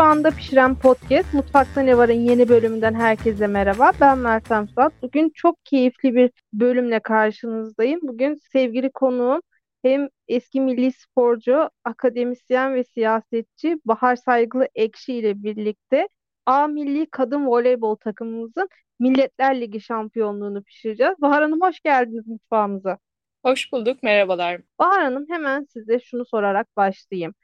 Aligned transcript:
Mutfağında 0.00 0.30
pişiren 0.30 0.74
podcast 0.74 1.34
Mutfakta 1.34 1.80
Ne 1.80 1.96
Var'ın 1.96 2.12
yeni 2.12 2.48
bölümünden 2.48 2.94
herkese 2.94 3.46
merhaba. 3.46 3.92
Ben 4.00 4.18
Meltem 4.18 4.68
Suat. 4.68 4.92
Bugün 5.02 5.30
çok 5.34 5.64
keyifli 5.64 6.14
bir 6.14 6.30
bölümle 6.52 7.00
karşınızdayım. 7.00 8.00
Bugün 8.02 8.34
sevgili 8.52 8.90
konuğum 8.90 9.40
hem 9.82 10.08
eski 10.28 10.60
milli 10.60 10.92
sporcu, 10.92 11.70
akademisyen 11.84 12.74
ve 12.74 12.84
siyasetçi 12.84 13.76
Bahar 13.84 14.16
Saygılı 14.16 14.68
Ekşi 14.74 15.14
ile 15.14 15.42
birlikte 15.42 16.08
A 16.46 16.66
Milli 16.66 17.06
Kadın 17.10 17.46
Voleybol 17.46 17.96
takımımızın 17.96 18.68
Milletler 18.98 19.60
Ligi 19.60 19.80
şampiyonluğunu 19.80 20.62
pişireceğiz. 20.62 21.14
Bahar 21.20 21.42
Hanım 21.42 21.60
hoş 21.60 21.80
geldiniz 21.80 22.26
mutfağımıza. 22.26 22.98
Hoş 23.44 23.72
bulduk, 23.72 24.02
merhabalar. 24.02 24.60
Bahar 24.78 25.02
Hanım 25.02 25.26
hemen 25.28 25.66
size 25.72 26.00
şunu 26.00 26.24
sorarak 26.24 26.76
başlayayım. 26.76 27.34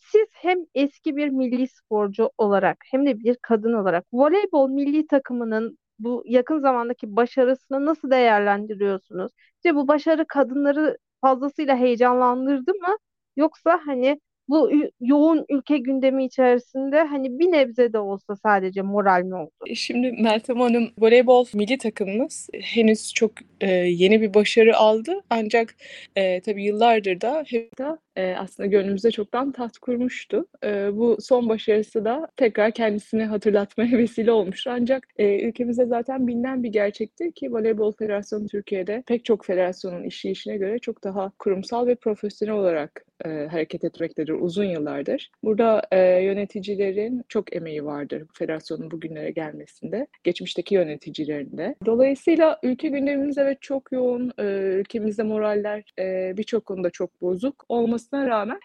Siz 0.00 0.26
hem 0.32 0.58
eski 0.74 1.16
bir 1.16 1.28
milli 1.28 1.68
sporcu 1.68 2.30
olarak 2.38 2.76
hem 2.90 3.06
de 3.06 3.18
bir 3.18 3.36
kadın 3.42 3.72
olarak 3.72 4.04
voleybol 4.12 4.68
milli 4.70 5.06
takımının 5.06 5.78
bu 5.98 6.22
yakın 6.26 6.60
zamandaki 6.60 7.16
başarısını 7.16 7.86
nasıl 7.86 8.10
değerlendiriyorsunuz? 8.10 9.32
İşte 9.56 9.74
bu 9.74 9.88
başarı 9.88 10.24
kadınları 10.28 10.98
fazlasıyla 11.20 11.76
heyecanlandırdı 11.76 12.74
mı? 12.74 12.96
Yoksa 13.36 13.80
hani 13.86 14.20
bu 14.50 14.70
yoğun 15.00 15.44
ülke 15.48 15.78
gündemi 15.78 16.24
içerisinde 16.24 17.02
hani 17.02 17.38
bir 17.38 17.52
nebze 17.52 17.92
de 17.92 17.98
olsa 17.98 18.36
sadece 18.36 18.82
moral 18.82 19.22
mi 19.22 19.34
oldu? 19.34 19.50
E, 19.66 19.74
şimdi 19.74 20.12
Meltem 20.12 20.60
Hanım 20.60 20.90
voleybol 20.98 21.46
milli 21.54 21.78
takımımız 21.78 22.48
henüz 22.60 23.14
çok 23.14 23.32
e, 23.60 23.70
yeni 23.72 24.20
bir 24.20 24.34
başarı 24.34 24.76
aldı. 24.76 25.20
Ancak 25.30 25.74
e, 26.16 26.40
tabii 26.40 26.64
yıllardır 26.64 27.20
da 27.20 27.44
hep 27.46 27.78
de 27.78 27.84
e, 28.20 28.36
aslında 28.36 28.66
gönlümüzde 28.66 29.10
çoktan 29.10 29.52
taht 29.52 29.78
kurmuştu. 29.78 30.46
E, 30.64 30.96
bu 30.96 31.16
son 31.20 31.48
başarısı 31.48 32.04
da 32.04 32.28
tekrar 32.36 32.72
kendisini 32.72 33.24
hatırlatmaya 33.24 33.90
vesile 33.98 34.32
olmuştu. 34.32 34.70
Ancak 34.74 35.06
e, 35.16 35.48
ülkemizde 35.48 35.86
zaten 35.86 36.26
bilinen 36.26 36.62
bir 36.62 36.68
gerçekti 36.68 37.32
ki 37.32 37.52
Voleybol 37.52 37.92
Federasyonu 37.92 38.46
Türkiye'de 38.46 39.02
pek 39.06 39.24
çok 39.24 39.44
federasyonun 39.44 40.04
işleyişine 40.04 40.56
göre 40.56 40.78
çok 40.78 41.04
daha 41.04 41.32
kurumsal 41.38 41.86
ve 41.86 41.94
profesyonel 41.94 42.54
olarak 42.54 43.04
e, 43.24 43.28
hareket 43.28 43.84
etmektedir 43.84 44.32
uzun 44.32 44.64
yıllardır. 44.64 45.30
Burada 45.44 45.82
e, 45.92 45.98
yöneticilerin 46.22 47.24
çok 47.28 47.56
emeği 47.56 47.84
vardır 47.84 48.22
federasyonun 48.34 48.90
bugünlere 48.90 49.30
gelmesinde. 49.30 50.06
Geçmişteki 50.24 50.74
yöneticilerinde. 50.74 51.74
Dolayısıyla 51.86 52.58
ülke 52.62 52.88
gündemimiz 52.88 53.38
evet 53.38 53.62
çok 53.62 53.92
yoğun. 53.92 54.32
E, 54.38 54.44
ülkemizde 54.80 55.22
moraller 55.22 55.84
e, 55.98 56.36
birçok 56.36 56.66
konuda 56.66 56.90
çok 56.90 57.22
bozuk 57.22 57.64
olmasına 58.12 58.28
rağmen 58.28 58.60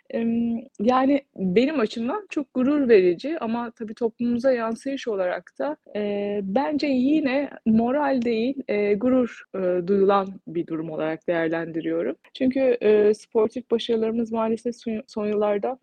yani 0.79 1.21
benim 1.35 1.79
açımdan 1.79 2.27
çok 2.29 2.53
gurur 2.53 2.89
verici 2.89 3.39
ama 3.39 3.71
tabii 3.71 3.93
toplumumuza 3.93 4.51
yansıyış 4.51 5.07
olarak 5.07 5.51
da 5.59 5.77
bence 6.41 6.87
yine 6.87 7.49
moral 7.65 8.21
değil 8.21 8.55
gurur 8.97 9.43
duyulan 9.87 10.27
bir 10.47 10.67
durum 10.67 10.89
olarak 10.89 11.27
değerlendiriyorum. 11.27 12.15
Çünkü 12.33 12.77
sportif 13.17 13.71
başarılarımız 13.71 14.31
maalesef 14.31 14.75
son 15.07 15.25
yıllarda 15.25 15.77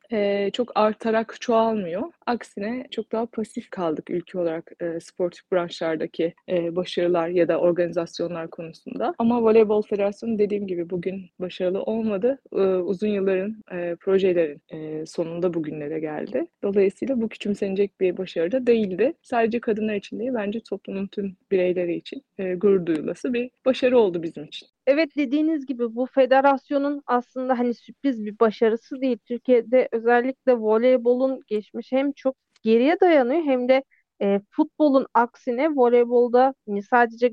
çok 0.53 0.73
artarak 0.75 1.37
çoğalmıyor. 1.41 2.03
Aksine 2.27 2.87
çok 2.91 3.13
daha 3.13 3.27
pasif 3.27 3.71
kaldık 3.71 4.11
ülke 4.11 4.39
olarak 4.39 4.73
sportif 5.01 5.53
branşlardaki 5.53 6.35
başarılar 6.51 7.29
ya 7.29 7.49
da 7.49 7.61
organizasyonlar 7.61 8.51
konusunda. 8.51 9.15
Ama 9.19 9.43
Voleybol 9.43 9.83
Federasyonu 9.83 10.39
dediğim 10.39 10.67
gibi 10.67 10.91
bugün 10.91 11.23
başarılı 11.41 11.83
olmadı. 11.83 12.39
Uzun 12.85 13.09
yılların 13.09 13.42
e, 13.73 13.97
projelerin 14.01 14.63
e, 14.73 15.07
sonunda 15.07 15.55
bugünlere 15.55 16.01
geldi. 16.01 16.47
Dolayısıyla 16.63 17.21
bu 17.21 17.29
küçümsenecek 17.29 18.01
bir 18.01 18.17
başarı 18.17 18.53
da 18.53 18.67
değildi. 18.67 19.15
Sadece 19.23 19.61
kadınlar 19.61 19.95
için 19.95 20.19
değil 20.19 20.31
bence 20.35 20.61
toplumun 20.61 21.07
tüm 21.07 21.37
bireyleri 21.51 21.95
için 21.95 22.23
e, 22.39 22.55
gurur 22.55 22.87
duyulası 22.87 23.33
bir 23.33 23.51
başarı 23.65 23.99
oldu 23.99 24.23
bizim 24.23 24.45
için. 24.45 24.69
Evet 24.87 25.17
dediğiniz 25.17 25.67
gibi 25.67 25.95
bu 25.95 26.07
federasyonun 26.07 27.03
aslında 27.07 27.59
hani 27.59 27.75
sürpriz 27.75 28.25
bir 28.25 28.39
başarısı 28.39 29.01
değil. 29.01 29.19
Türkiye'de 29.25 29.89
özellikle 29.93 30.53
voleybolun 30.53 31.41
geçmiş 31.47 31.93
hem 31.93 32.13
çok 32.13 32.37
geriye 32.63 33.01
dayanıyor 33.01 33.43
hem 33.43 33.69
de 33.69 33.85
e, 34.23 34.41
futbolun 34.51 35.07
aksine 35.15 35.69
voleybolda 35.69 36.55
yani 36.67 36.83
sadece 36.83 37.33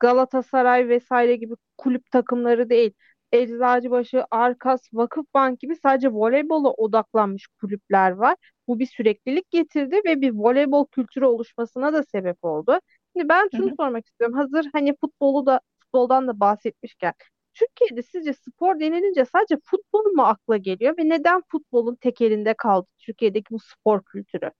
Galatasaray 0.00 0.88
vesaire 0.88 1.36
gibi 1.36 1.54
kulüp 1.78 2.10
takımları 2.10 2.70
değil. 2.70 2.92
Eczacıbaşı, 3.32 4.24
Arkas, 4.30 4.80
Vakıfbank 4.92 5.60
gibi 5.60 5.76
sadece 5.76 6.08
voleybola 6.08 6.70
odaklanmış 6.70 7.46
kulüpler 7.46 8.10
var. 8.10 8.36
Bu 8.68 8.78
bir 8.78 8.86
süreklilik 8.86 9.50
getirdi 9.50 10.00
ve 10.06 10.20
bir 10.20 10.32
voleybol 10.34 10.86
kültürü 10.86 11.24
oluşmasına 11.24 11.92
da 11.92 12.02
sebep 12.02 12.44
oldu. 12.44 12.80
Şimdi 13.16 13.28
ben 13.28 13.48
şunu 13.56 13.76
sormak 13.76 14.06
istiyorum. 14.06 14.36
Hazır 14.36 14.66
hani 14.72 14.94
futbolu 15.00 15.46
da 15.46 15.60
futboldan 15.80 16.28
da 16.28 16.40
bahsetmişken 16.40 17.12
Türkiye'de 17.54 18.02
sizce 18.02 18.32
spor 18.32 18.80
denilince 18.80 19.24
sadece 19.24 19.56
futbol 19.64 20.04
mu 20.12 20.22
akla 20.22 20.56
geliyor 20.56 20.94
ve 20.98 21.08
neden 21.08 21.42
futbolun 21.48 21.94
tekelinde 21.94 22.54
kaldı 22.54 22.86
Türkiye'deki 22.98 23.50
bu 23.50 23.58
spor 23.58 24.02
kültürü? 24.04 24.50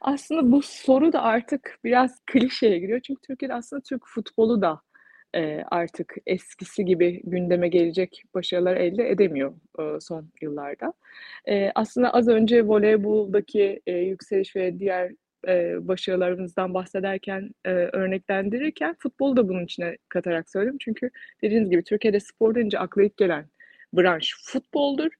Aslında 0.00 0.52
bu 0.52 0.62
soru 0.62 1.12
da 1.12 1.22
artık 1.22 1.78
biraz 1.84 2.20
klişeye 2.26 2.78
giriyor. 2.78 3.00
Çünkü 3.00 3.20
Türkiye'de 3.20 3.54
aslında 3.54 3.82
Türk 3.82 4.02
futbolu 4.06 4.62
da 4.62 4.80
artık 5.70 6.14
eskisi 6.26 6.84
gibi 6.84 7.20
gündeme 7.24 7.68
gelecek 7.68 8.22
başarılar 8.34 8.76
elde 8.76 9.10
edemiyor 9.10 9.52
son 10.00 10.30
yıllarda. 10.42 10.92
Aslında 11.74 12.14
az 12.14 12.28
önce 12.28 12.66
voleyboldaki 12.66 13.80
yükseliş 13.86 14.56
ve 14.56 14.78
diğer 14.78 15.12
başarılarımızdan 15.86 16.74
bahsederken, 16.74 17.50
örneklendirirken 17.64 18.96
futbolu 18.98 19.36
da 19.36 19.48
bunun 19.48 19.64
içine 19.64 19.96
katarak 20.08 20.50
söylüyorum. 20.50 20.78
Çünkü 20.80 21.10
dediğiniz 21.42 21.70
gibi 21.70 21.84
Türkiye'de 21.84 22.20
spor 22.20 22.54
deyince 22.54 22.78
akla 22.78 23.02
ilk 23.02 23.16
gelen 23.16 23.44
branş 23.92 24.36
futboldur. 24.44 25.10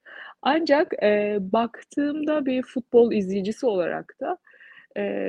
Ancak 0.42 0.92
baktığımda 1.40 2.46
bir 2.46 2.62
futbol 2.62 3.12
izleyicisi 3.12 3.66
olarak 3.66 4.16
da 4.20 4.38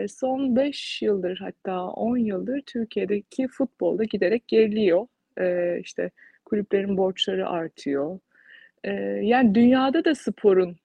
son 0.08 0.56
5 0.56 1.02
yıldır 1.02 1.38
hatta 1.38 1.88
10 1.88 2.18
yıldır 2.18 2.62
Türkiye'deki 2.66 3.48
futbolda 3.48 4.04
giderek 4.04 4.48
geriliyor. 4.48 5.08
E, 5.40 5.80
işte 5.80 6.12
kulüplerin 6.46 6.98
borçları 6.98 7.50
artıyor. 7.50 8.20
Yani 9.22 9.56
dünyada 9.56 10.06
da 10.06 10.16
sporun 10.16 10.78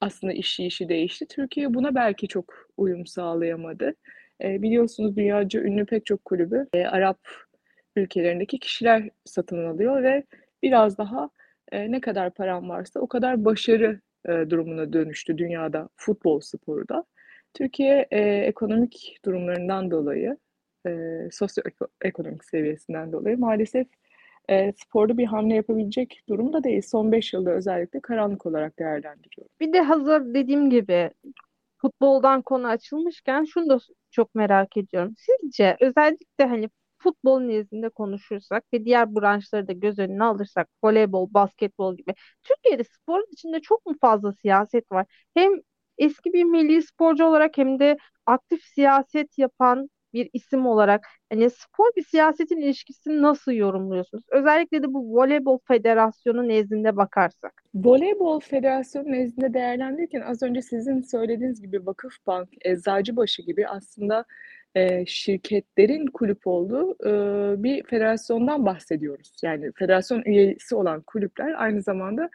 aslında 0.00 0.32
işi 0.32 0.88
değişti. 0.88 1.26
Türkiye 1.28 1.74
buna 1.74 1.94
belki 1.94 2.28
çok 2.28 2.54
uyum 2.76 3.06
sağlayamadı. 3.06 3.94
Biliyorsunuz 4.40 5.16
dünyaca 5.16 5.60
ünlü 5.60 5.86
pek 5.86 6.06
çok 6.06 6.24
kulübü 6.24 6.66
Arap 6.74 7.18
ülkelerindeki 7.96 8.58
kişiler 8.58 9.10
satın 9.24 9.64
alıyor 9.64 10.02
ve 10.02 10.24
biraz 10.62 10.98
daha 10.98 11.30
ne 11.72 12.00
kadar 12.00 12.34
param 12.34 12.68
varsa 12.68 13.00
o 13.00 13.06
kadar 13.06 13.44
başarı 13.44 14.00
durumuna 14.26 14.92
dönüştü 14.92 15.38
dünyada 15.38 15.88
futbol 15.96 16.40
sporu 16.40 16.88
da. 16.88 17.04
Türkiye 17.54 18.08
e, 18.10 18.20
ekonomik 18.20 19.18
durumlarından 19.24 19.90
dolayı, 19.90 20.36
e, 20.86 20.90
sosyoekonomik 21.32 22.44
seviyesinden 22.44 23.12
dolayı 23.12 23.38
maalesef 23.38 23.86
e, 24.48 24.72
sporda 24.72 25.18
bir 25.18 25.26
hamle 25.26 25.54
yapabilecek 25.54 26.22
durumda 26.28 26.64
değil. 26.64 26.82
Son 26.82 27.12
5 27.12 27.32
yılda 27.32 27.50
özellikle 27.50 28.00
karanlık 28.00 28.46
olarak 28.46 28.78
değerlendiriyorum. 28.78 29.52
Bir 29.60 29.72
de 29.72 29.80
hazır 29.80 30.34
dediğim 30.34 30.70
gibi 30.70 31.10
futboldan 31.78 32.42
konu 32.42 32.68
açılmışken 32.68 33.44
şunu 33.44 33.68
da 33.68 33.78
çok 34.10 34.34
merak 34.34 34.76
ediyorum. 34.76 35.14
Sizce 35.18 35.76
özellikle 35.80 36.44
hani 36.44 36.70
futbol 36.98 37.40
nezdinde 37.40 37.88
konuşursak 37.88 38.64
ve 38.74 38.84
diğer 38.84 39.14
branşları 39.16 39.68
da 39.68 39.72
göz 39.72 39.98
önüne 39.98 40.24
alırsak 40.24 40.68
voleybol, 40.84 41.34
basketbol 41.34 41.96
gibi 41.96 42.14
Türkiye'de 42.42 42.84
sporun 42.84 43.26
içinde 43.32 43.60
çok 43.60 43.86
mu 43.86 43.94
fazla 44.00 44.32
siyaset 44.32 44.92
var? 44.92 45.06
Hem 45.34 45.52
eski 46.00 46.32
bir 46.32 46.44
milli 46.44 46.82
sporcu 46.82 47.24
olarak 47.24 47.58
hem 47.58 47.78
de 47.78 47.96
aktif 48.26 48.64
siyaset 48.64 49.38
yapan 49.38 49.88
bir 50.12 50.30
isim 50.32 50.66
olarak 50.66 51.06
hani 51.32 51.50
spor 51.50 51.90
bir 51.96 52.02
siyasetin 52.02 52.56
ilişkisini 52.56 53.22
nasıl 53.22 53.52
yorumluyorsunuz? 53.52 54.24
Özellikle 54.30 54.82
de 54.82 54.94
bu 54.94 55.16
Voleybol 55.16 55.58
Federasyonu 55.68 56.48
nezdinde 56.48 56.96
bakarsak. 56.96 57.62
Voleybol 57.74 58.40
Federasyonu 58.40 59.12
nezdinde 59.12 59.54
değerlendirirken 59.54 60.20
az 60.20 60.42
önce 60.42 60.62
sizin 60.62 61.00
söylediğiniz 61.00 61.62
gibi 61.62 61.86
Vakıfbank, 61.86 62.48
Eczacıbaşı 62.64 63.42
gibi 63.42 63.68
aslında 63.68 64.24
e, 64.74 65.06
şirketlerin 65.06 66.06
kulüp 66.06 66.46
olduğu 66.46 66.92
e, 66.92 67.12
bir 67.62 67.82
federasyondan 67.82 68.66
bahsediyoruz. 68.66 69.32
Yani 69.42 69.72
federasyon 69.72 70.22
üyesi 70.22 70.74
olan 70.74 71.00
kulüpler 71.00 71.62
aynı 71.62 71.82
zamanda 71.82 72.30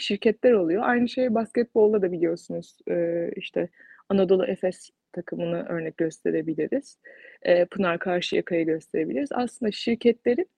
şirketler 0.00 0.52
oluyor. 0.52 0.82
Aynı 0.86 1.08
şey 1.08 1.34
basketbolda 1.34 2.02
da 2.02 2.12
biliyorsunuz 2.12 2.78
e, 2.90 3.28
işte 3.36 3.68
Anadolu 4.08 4.46
Efes 4.46 4.90
takımını 5.12 5.66
örnek 5.68 5.96
gösterebiliriz. 5.96 6.98
E, 7.42 7.64
Pınar 7.64 7.98
Karşıyaka'yı 7.98 8.66
gösterebiliriz. 8.66 9.28
Aslında 9.32 9.72
şirketlerin 9.72 10.48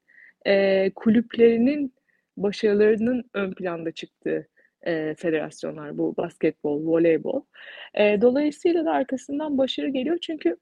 e, 0.47 0.91
kulüplerinin 0.95 1.95
başarılarının 2.37 3.25
ön 3.35 3.53
planda 3.53 3.93
çıktığı 3.93 4.49
e, 4.83 5.15
federasyonlar 5.15 5.99
bu 5.99 6.17
basketbol, 6.17 6.87
voleybol. 6.87 7.43
Dolayısıyla 7.99 8.85
da 8.85 8.91
arkasından 8.93 9.59
başarı 9.59 9.89
geliyor 9.89 10.19
çünkü 10.23 10.57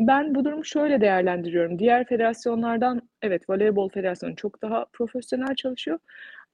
ben 0.00 0.34
bu 0.34 0.44
durumu 0.44 0.64
şöyle 0.64 1.00
değerlendiriyorum. 1.00 1.78
Diğer 1.78 2.04
federasyonlardan 2.06 3.08
evet 3.22 3.50
voleybol 3.50 3.88
federasyonu 3.88 4.36
çok 4.36 4.62
daha 4.62 4.86
profesyonel 4.92 5.54
çalışıyor. 5.54 5.98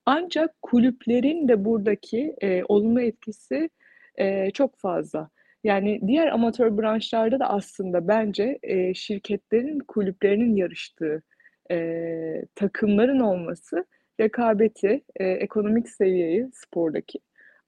Ancak 0.06 0.62
kulüplerin 0.62 1.48
de 1.48 1.64
buradaki 1.64 2.36
e, 2.40 2.64
olumlu 2.64 3.00
etkisi 3.00 3.70
e, 4.16 4.50
çok 4.50 4.78
fazla. 4.78 5.30
Yani 5.64 6.00
diğer 6.06 6.26
amatör 6.26 6.78
branşlarda 6.78 7.40
da 7.40 7.50
aslında 7.50 8.08
bence 8.08 8.58
e, 8.62 8.94
şirketlerin, 8.94 9.78
kulüplerinin 9.78 10.56
yarıştığı 10.56 11.22
e, 11.70 12.44
takımların 12.54 13.20
olması 13.20 13.84
rekabeti, 14.20 15.02
e, 15.16 15.24
ekonomik 15.26 15.88
seviyeyi 15.88 16.48
spordaki 16.54 17.18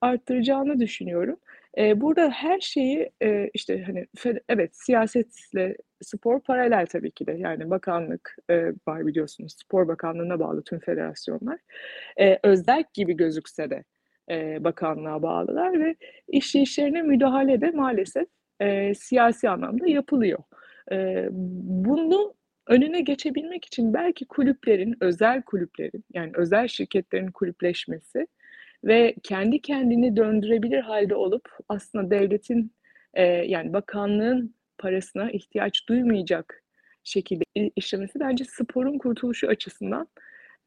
arttıracağını 0.01 0.81
düşünüyorum. 0.81 1.37
E, 1.79 2.01
burada 2.01 2.31
her 2.31 2.61
şeyi 2.61 3.11
e, 3.23 3.51
işte 3.55 3.83
hani 3.83 4.07
evet 4.49 4.77
siyasetle 4.77 5.77
spor 6.03 6.41
paralel 6.41 6.87
tabii 6.87 7.11
ki 7.11 7.27
de 7.27 7.33
yani 7.33 7.71
bakanlık 7.71 8.37
e, 8.51 8.73
var 8.89 9.07
biliyorsunuz 9.07 9.55
spor 9.59 9.89
bakanlığına 9.89 10.41
bağlı 10.41 10.63
tüm 10.65 10.79
federasyonlar 10.79 11.59
e, 12.21 12.39
özel 12.43 12.85
gibi 12.95 13.17
gözükse 13.17 13.71
de 13.71 13.85
e, 14.31 14.65
bakanlığa 14.65 15.23
bağlılar 15.23 15.81
ve 15.81 15.97
işleyişlerine 16.29 17.03
müdahale 17.03 17.61
de 17.61 17.71
maalesef 17.71 18.29
e, 18.61 18.95
siyasi 18.95 19.49
anlamda 19.49 19.87
yapılıyor. 19.87 20.39
E, 20.93 21.29
bunu 21.31 22.35
önüne 22.67 23.01
geçebilmek 23.01 23.65
için 23.65 23.95
belki 23.95 24.27
kulüplerin, 24.27 24.97
özel 25.01 25.43
kulüplerin 25.43 26.05
yani 26.15 26.33
özel 26.35 26.69
şirketlerin 26.69 27.31
kulüpleşmesi 27.31 28.27
ve 28.85 29.15
kendi 29.23 29.61
kendini 29.61 30.17
döndürebilir 30.17 30.81
halde 30.81 31.15
olup 31.15 31.49
aslında 31.69 32.11
devletin 32.11 32.73
e, 33.15 33.23
yani 33.25 33.73
bakanlığın 33.73 34.55
parasına 34.79 35.31
ihtiyaç 35.31 35.89
duymayacak 35.89 36.63
şekilde 37.05 37.45
işlemesi 37.77 38.21
bence 38.21 38.45
sporun 38.45 38.99
kurtuluşu 38.99 39.49
açısından 39.49 40.09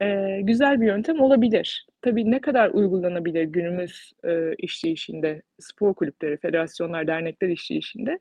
e, 0.01 0.39
güzel 0.41 0.81
bir 0.81 0.85
yöntem 0.85 1.19
olabilir. 1.19 1.87
Tabii 2.01 2.31
ne 2.31 2.41
kadar 2.41 2.69
uygulanabilir 2.69 3.43
günümüz 3.43 4.11
e, 4.23 4.55
işleyişinde, 4.55 5.41
spor 5.59 5.93
kulüpleri, 5.93 6.37
federasyonlar, 6.37 7.07
dernekler 7.07 7.49
işleyişinde 7.49 8.19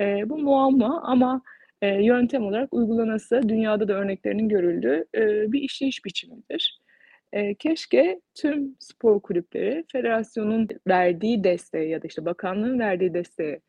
e, 0.00 0.28
bu 0.28 0.38
muamma 0.38 1.02
ama 1.02 1.42
e, 1.82 2.04
yöntem 2.04 2.42
olarak 2.42 2.74
uygulanası 2.74 3.40
dünyada 3.48 3.88
da 3.88 3.92
örneklerinin 3.92 4.48
görüldüğü 4.48 5.04
e, 5.14 5.52
bir 5.52 5.60
işleyiş 5.60 6.04
biçimidir. 6.04 6.83
E, 7.34 7.54
keşke 7.54 8.20
tüm 8.34 8.76
spor 8.80 9.20
kulüpleri 9.22 9.84
federasyonun 9.92 10.68
verdiği 10.88 11.44
desteğe 11.44 11.88
ya 11.88 12.02
da 12.02 12.06
işte 12.06 12.24
bakanlığın 12.24 12.78
verdiği 12.78 13.14
desteğe 13.14 13.60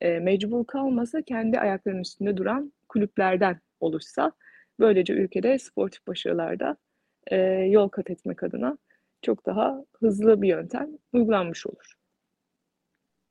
e, 0.00 0.18
mecbur 0.18 0.66
kalmasa 0.66 1.22
kendi 1.22 1.60
ayaklarının 1.60 2.00
üstünde 2.00 2.36
duran 2.36 2.72
kulüplerden 2.88 3.60
oluşsa 3.80 4.32
böylece 4.78 5.12
ülkede 5.12 5.58
sportif 5.58 6.06
başarılarda 6.06 6.76
e, 7.26 7.36
yol 7.70 7.88
kat 7.88 8.10
etmek 8.10 8.42
adına 8.42 8.78
çok 9.22 9.46
daha 9.46 9.84
hızlı 10.00 10.42
bir 10.42 10.48
yöntem 10.48 10.88
uygulanmış 11.12 11.66
olur. 11.66 11.94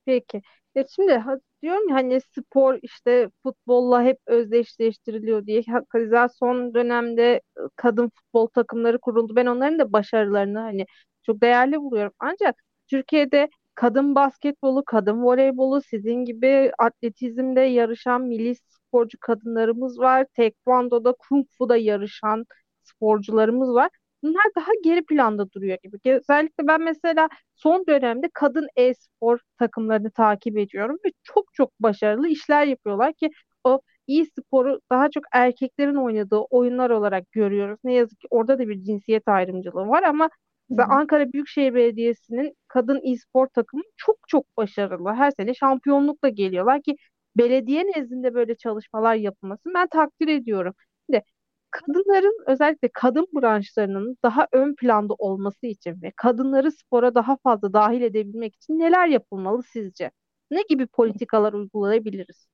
Peki. 0.06 0.42
Ya 0.76 0.86
şimdi 0.96 1.14
diyorum 1.62 1.90
ya 1.90 1.96
hani 1.96 2.22
spor 2.22 2.80
işte 2.82 3.30
futbolla 3.44 4.04
hep 4.04 4.18
özdeşleştiriliyor 4.28 5.46
diye. 5.46 5.64
Hakikaten 5.68 6.28
son 6.28 6.74
dönemde 6.74 7.42
kadın 7.76 8.10
futbol 8.10 8.48
takımları 8.48 9.00
kuruldu. 9.00 9.36
Ben 9.36 9.46
onların 9.46 9.80
da 9.80 9.94
başarılarını 9.94 10.60
hani 10.60 10.86
çok 11.24 11.42
değerli 11.42 11.78
buluyorum. 11.82 12.14
Ancak 12.20 12.56
Türkiye'de 12.88 13.50
kadın 13.76 14.16
basketbolu, 14.16 14.84
kadın 14.86 15.24
voleybolu, 15.24 15.82
sizin 15.82 16.26
gibi 16.26 16.72
atletizmde 16.80 17.62
yarışan 17.62 18.22
milli 18.22 18.56
sporcu 18.56 19.18
kadınlarımız 19.22 20.00
var. 20.00 20.26
Tekvando'da, 20.34 21.14
kung 21.20 21.46
fu'da 21.58 21.78
yarışan 21.78 22.46
sporcularımız 22.84 23.74
var. 23.74 23.90
Bunlar 24.24 24.44
daha 24.58 24.72
geri 24.84 25.06
planda 25.06 25.52
duruyor 25.52 25.78
gibi. 25.84 25.98
Özellikle 26.06 26.68
ben 26.68 26.82
mesela 26.82 27.30
son 27.56 27.86
dönemde 27.88 28.30
kadın 28.34 28.68
e-spor 28.76 29.40
takımlarını 29.60 30.12
takip 30.12 30.58
ediyorum 30.58 30.98
ve 31.06 31.10
çok 31.24 31.54
çok 31.54 31.72
başarılı 31.80 32.28
işler 32.28 32.66
yapıyorlar 32.68 33.14
ki 33.14 33.30
o 33.64 33.82
iyi 34.08 34.26
sporu 34.26 34.80
daha 34.92 35.10
çok 35.12 35.24
erkeklerin 35.34 35.96
oynadığı 35.96 36.38
oyunlar 36.38 36.90
olarak 36.90 37.32
görüyoruz. 37.32 37.80
Ne 37.84 37.94
yazık 37.94 38.20
ki 38.20 38.28
orada 38.32 38.60
da 38.60 38.68
bir 38.68 38.84
cinsiyet 38.84 39.28
ayrımcılığı 39.28 39.88
var 39.88 40.04
ama 40.04 40.30
Mesela 40.70 40.88
Ankara 40.90 41.34
Büyükşehir 41.34 41.74
Belediyesi'nin 41.76 42.54
kadın 42.68 43.02
e-spor 43.04 43.48
takımı 43.48 43.84
çok 43.98 44.18
çok 44.28 44.58
başarılı. 44.58 45.14
Her 45.14 45.32
sene 45.32 45.54
şampiyonlukla 45.54 46.30
geliyorlar 46.30 46.82
ki 46.82 46.96
belediye 47.38 47.84
nezdinde 47.86 48.34
böyle 48.34 48.56
çalışmalar 48.58 49.16
yapılmasını 49.16 49.74
ben 49.74 49.88
takdir 49.88 50.28
ediyorum. 50.28 50.74
Kadınların 51.72 52.44
özellikle 52.48 52.90
kadın 52.94 53.28
branşlarının 53.34 54.18
daha 54.24 54.48
ön 54.52 54.76
planda 54.76 55.14
olması 55.14 55.68
için 55.68 56.02
ve 56.02 56.12
kadınları 56.16 56.72
spora 56.72 57.16
daha 57.16 57.38
fazla 57.38 57.74
dahil 57.74 58.02
edebilmek 58.02 58.56
için 58.56 58.80
neler 58.80 59.08
yapılmalı 59.08 59.64
sizce? 59.64 60.12
Ne 60.52 60.62
gibi 60.70 60.88
politikalar 60.88 61.54
uygulayabiliriz? 61.54 62.48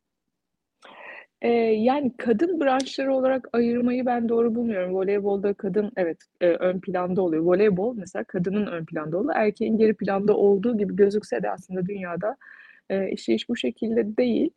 Ee, 1.42 1.50
yani 1.60 2.12
kadın 2.18 2.62
branşları 2.62 3.14
olarak 3.14 3.50
ayırmayı 3.54 4.06
ben 4.06 4.30
doğru 4.30 4.56
bulmuyorum. 4.56 4.96
Voleybolda 4.96 5.54
kadın 5.54 5.92
evet 5.98 6.18
e, 6.42 6.48
ön 6.48 6.80
planda 6.80 7.22
oluyor. 7.22 7.44
Voleybol 7.44 7.96
mesela 7.98 8.24
kadının 8.24 8.68
ön 8.68 8.86
planda 8.86 9.18
oluyor. 9.18 9.36
Erkeğin 9.36 9.78
geri 9.78 9.94
planda 9.94 10.38
olduğu 10.38 10.78
gibi 10.78 10.96
gözükse 10.96 11.44
de 11.44 11.52
aslında 11.52 11.86
dünyada 11.86 12.38
e, 12.90 13.12
iş 13.12 13.50
bu 13.50 13.56
şekilde 13.56 14.18
değil. 14.18 14.50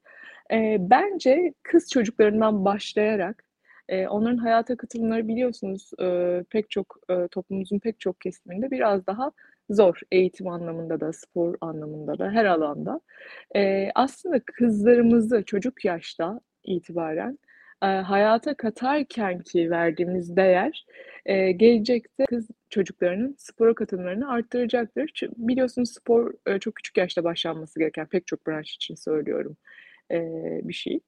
E, 0.53 0.77
bence 0.81 1.55
kız 1.63 1.91
çocuklarından 1.91 2.65
başlayarak 2.65 3.48
e, 3.89 4.09
onların 4.09 4.37
hayata 4.37 4.77
katılımları 4.77 5.29
biliyorsunuz 5.29 5.91
e, 6.01 6.45
pek 6.51 6.71
çok 6.71 6.99
e, 7.11 7.29
toplumumuzun 7.29 7.79
pek 7.79 8.01
çok 8.01 8.21
kesiminde 8.21 8.71
biraz 8.71 9.07
daha 9.07 9.33
zor 9.71 10.01
eğitim 10.13 10.49
anlamında 10.49 11.01
da 11.01 11.13
spor 11.13 11.57
anlamında 11.61 12.19
da 12.19 12.31
her 12.31 12.45
alanda. 12.45 13.01
E, 13.57 13.91
aslında 13.95 14.41
kızlarımızı 14.41 15.43
çocuk 15.47 15.85
yaşta 15.85 16.41
itibaren 16.65 17.39
e, 17.83 17.87
hayata 17.87 18.55
katarken 18.55 19.39
ki 19.43 19.71
verdiğimiz 19.71 20.37
değer 20.37 20.87
e, 21.27 21.53
gelecekte 21.53 22.25
kız 22.29 22.49
çocuklarının 22.71 23.35
spora 23.39 23.75
katılımlarını 23.75 24.31
arttıracaktır. 24.31 25.11
Çünkü 25.15 25.35
biliyorsunuz 25.39 25.91
spor 25.93 26.33
e, 26.47 26.59
çok 26.59 26.75
küçük 26.75 26.97
yaşta 26.97 27.25
başlanması 27.25 27.79
gereken 27.79 28.07
pek 28.07 28.27
çok 28.27 28.47
branş 28.47 28.75
için 28.75 28.95
söylüyorum 28.95 29.57
e, 30.11 30.21
bir 30.65 30.73
şey. 30.73 31.01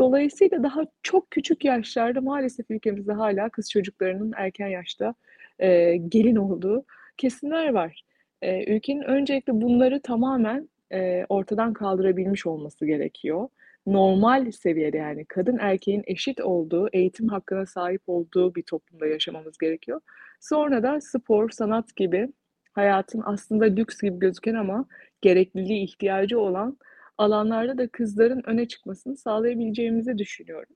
Dolayısıyla 0.00 0.62
daha 0.62 0.82
çok 1.02 1.30
küçük 1.30 1.64
yaşlarda 1.64 2.20
maalesef 2.20 2.70
ülkemizde 2.70 3.12
hala 3.12 3.48
kız 3.48 3.70
çocuklarının 3.70 4.32
erken 4.36 4.66
yaşta 4.66 5.14
e, 5.58 5.96
gelin 5.96 6.36
olduğu 6.36 6.84
kesimler 7.16 7.68
var. 7.68 8.02
E, 8.42 8.74
ülkenin 8.76 9.02
öncelikle 9.02 9.60
bunları 9.60 10.02
tamamen 10.02 10.68
e, 10.92 11.26
ortadan 11.28 11.72
kaldırabilmiş 11.72 12.46
olması 12.46 12.86
gerekiyor. 12.86 13.48
Normal 13.86 14.50
seviyede 14.50 14.96
yani 14.96 15.24
kadın 15.24 15.58
erkeğin 15.58 16.02
eşit 16.06 16.40
olduğu, 16.40 16.88
eğitim 16.92 17.28
hakkına 17.28 17.66
sahip 17.66 18.02
olduğu 18.06 18.54
bir 18.54 18.62
toplumda 18.62 19.06
yaşamamız 19.06 19.58
gerekiyor. 19.58 20.00
Sonra 20.40 20.82
da 20.82 21.00
spor, 21.00 21.50
sanat 21.50 21.96
gibi 21.96 22.28
hayatın 22.72 23.22
aslında 23.24 23.64
lüks 23.64 24.00
gibi 24.00 24.18
gözüken 24.18 24.54
ama 24.54 24.84
gerekliliği, 25.20 25.84
ihtiyacı 25.84 26.40
olan 26.40 26.78
alanlarda 27.20 27.78
da 27.78 27.88
kızların 27.88 28.42
öne 28.46 28.68
çıkmasını 28.68 29.16
sağlayabileceğimizi 29.16 30.18
düşünüyorum. 30.18 30.74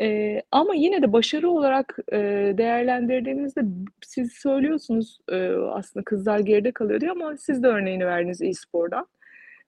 E, 0.00 0.40
ama 0.52 0.74
yine 0.74 1.02
de 1.02 1.12
başarı 1.12 1.50
olarak 1.50 1.98
e, 2.12 2.18
değerlendirdiğimizde 2.58 3.60
siz 4.04 4.32
söylüyorsunuz 4.32 5.18
e, 5.32 5.48
aslında 5.52 6.04
kızlar 6.04 6.38
geride 6.38 6.72
kalıyor 6.72 7.00
diye 7.00 7.10
ama 7.10 7.36
siz 7.36 7.62
de 7.62 7.66
örneğini 7.66 8.06
verdiniz 8.06 8.42
e-spordan. 8.42 9.06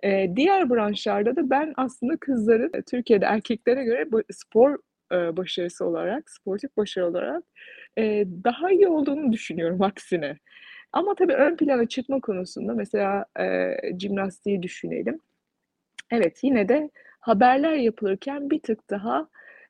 E, 0.03 0.37
diğer 0.37 0.71
branşlarda 0.71 1.37
da 1.37 1.51
ben 1.51 1.73
aslında 1.77 2.17
kızların 2.17 2.83
Türkiye'de 2.91 3.25
erkeklere 3.25 3.85
göre 3.85 4.07
spor 4.31 4.79
e, 5.13 5.37
başarısı 5.37 5.85
olarak, 5.85 6.31
sportif 6.31 6.77
başarı 6.77 7.07
olarak 7.07 7.45
e, 7.99 8.25
daha 8.45 8.71
iyi 8.71 8.89
olduğunu 8.89 9.33
düşünüyorum 9.33 9.83
aksine. 9.83 10.37
Ama 10.93 11.15
tabii 11.15 11.35
ön 11.35 11.57
plana 11.57 11.89
çıkma 11.89 12.21
konusunda 12.21 12.75
mesela 12.75 13.25
e, 13.41 13.77
jimnastiği 14.01 14.63
düşünelim. 14.63 15.21
Evet, 16.11 16.39
yine 16.45 16.69
de 16.69 16.91
haberler 17.21 17.73
yapılırken 17.75 18.51
bir 18.51 18.61
tık 18.63 18.91
daha, 18.91 19.29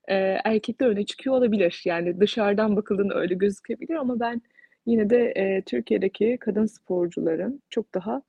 eee, 0.08 0.40
erkekler 0.44 0.86
öne 0.88 1.06
çıkıyor 1.06 1.36
olabilir. 1.36 1.82
Yani 1.84 2.20
dışarıdan 2.20 2.76
bakıldığında 2.76 3.14
öyle 3.14 3.34
gözükebilir 3.34 3.94
ama 3.94 4.20
ben 4.20 4.42
yine 4.86 5.10
de, 5.10 5.32
eee, 5.36 5.62
Türkiye'deki 5.66 6.38
kadın 6.40 6.66
sporcuların 6.66 7.62
çok 7.70 7.94
daha, 7.94 8.22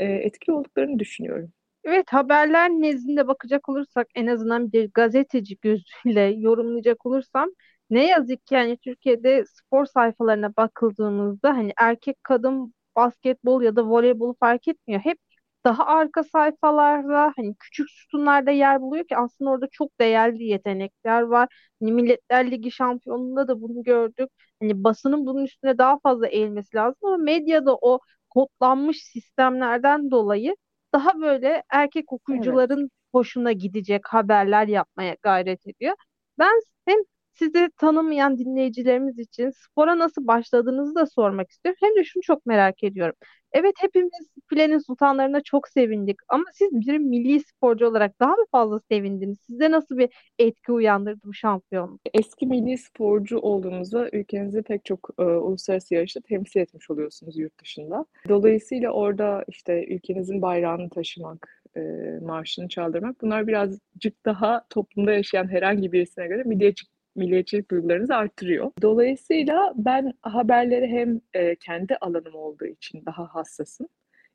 eee, 0.00 0.06
etkili 0.24 0.54
olduklarını 0.54 0.98
düşünüyorum. 0.98 1.52
Evet, 1.84 2.12
haberler 2.12 2.70
nezdinde 2.70 3.26
bakacak 3.28 3.68
olursak 3.68 4.06
en 4.14 4.26
azından 4.26 4.72
bir 4.72 4.90
gazeteci 4.94 5.56
gözüyle 5.62 6.20
yorumlayacak 6.20 7.06
olursam 7.06 7.50
ne 7.90 8.06
yazık 8.06 8.46
ki 8.46 8.54
yani 8.54 8.76
Türkiye'de 8.76 9.44
spor 9.46 9.86
sayfalarına 9.86 10.56
bakıldığımızda 10.56 11.50
hani 11.56 11.72
erkek 11.76 12.24
kadın 12.24 12.74
basketbol 12.96 13.62
ya 13.62 13.76
da 13.76 13.86
voleybolu 13.88 14.36
fark 14.40 14.68
etmiyor. 14.68 15.00
Hep 15.00 15.18
daha 15.64 15.86
arka 15.86 16.24
sayfalarda 16.24 17.32
hani 17.36 17.54
küçük 17.60 17.90
sütunlarda 17.90 18.50
yer 18.50 18.80
buluyor 18.80 19.04
ki 19.06 19.16
aslında 19.16 19.50
orada 19.50 19.66
çok 19.72 20.00
değerli 20.00 20.44
yetenekler 20.44 21.22
var. 21.22 21.48
Hani 21.80 21.92
Milletler 21.92 22.50
Ligi 22.50 22.70
şampiyonluğunda 22.70 23.48
da 23.48 23.60
bunu 23.60 23.82
gördük. 23.82 24.30
Hani 24.60 24.84
basının 24.84 25.26
bunun 25.26 25.44
üstüne 25.44 25.78
daha 25.78 25.98
fazla 25.98 26.26
eğilmesi 26.28 26.76
lazım 26.76 26.98
ama 27.02 27.16
medyada 27.16 27.76
o 27.80 28.00
kodlanmış 28.30 29.04
sistemlerden 29.04 30.10
dolayı 30.10 30.56
daha 30.94 31.20
böyle 31.20 31.62
erkek 31.70 32.12
Evet. 32.30 32.62
okuyucuların 32.62 32.90
hoşuna 33.12 33.52
gidecek 33.52 34.08
haberler 34.08 34.68
yapmaya 34.68 35.16
gayret 35.22 35.66
ediyor. 35.66 35.94
Ben 36.38 36.60
hem 36.86 36.98
sizi 37.34 37.68
tanımayan 37.76 38.38
dinleyicilerimiz 38.38 39.18
için 39.18 39.50
spora 39.50 39.98
nasıl 39.98 40.26
başladığınızı 40.26 40.94
da 40.94 41.06
sormak 41.06 41.50
istiyorum. 41.50 41.78
Hem 41.82 41.96
de 41.96 42.04
şunu 42.04 42.22
çok 42.22 42.46
merak 42.46 42.84
ediyorum. 42.84 43.14
Evet 43.52 43.74
hepimiz 43.78 44.28
filenin 44.48 44.78
sultanlarına 44.78 45.40
çok 45.40 45.68
sevindik 45.68 46.16
ama 46.28 46.44
siz 46.52 46.72
bir 46.72 46.98
milli 46.98 47.40
sporcu 47.40 47.86
olarak 47.86 48.20
daha 48.20 48.30
mı 48.30 48.44
fazla 48.50 48.80
sevindiniz? 48.90 49.38
Sizde 49.40 49.70
nasıl 49.70 49.98
bir 49.98 50.08
etki 50.38 50.72
uyandırdı 50.72 51.20
bu 51.24 51.34
şampiyonluk? 51.34 52.00
Eski 52.14 52.46
milli 52.46 52.78
sporcu 52.78 53.38
olduğunuzda 53.38 54.08
ülkenizi 54.12 54.62
pek 54.62 54.84
çok 54.84 55.10
e, 55.18 55.22
uluslararası 55.22 55.94
yarışta 55.94 56.20
temsil 56.20 56.60
etmiş 56.60 56.90
oluyorsunuz 56.90 57.38
yurt 57.38 57.60
dışında. 57.60 58.06
Dolayısıyla 58.28 58.90
orada 58.90 59.44
işte 59.48 59.86
ülkenizin 59.86 60.42
bayrağını 60.42 60.90
taşımak, 60.90 61.62
e, 61.76 61.80
marşını 62.22 62.68
çaldırmak 62.68 63.20
bunlar 63.20 63.46
birazcık 63.46 64.24
daha 64.24 64.64
toplumda 64.70 65.12
yaşayan 65.12 65.48
herhangi 65.48 65.92
birisine 65.92 66.26
göre 66.26 66.42
milliyetçi 66.42 66.86
milliyetçilik 67.16 67.70
duygularınızı 67.70 68.16
arttırıyor. 68.16 68.70
Dolayısıyla 68.82 69.72
ben 69.76 70.12
haberleri 70.22 70.86
hem 70.86 71.20
e, 71.34 71.56
kendi 71.56 71.96
alanım 71.96 72.34
olduğu 72.34 72.66
için 72.66 73.02
daha 73.06 73.34
hassasım. 73.34 73.88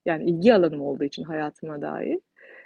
Yani 0.06 0.30
ilgi 0.30 0.54
alanım 0.54 0.82
olduğu 0.82 1.04
için 1.04 1.24
hayatıma 1.24 1.82
dair. 1.82 2.20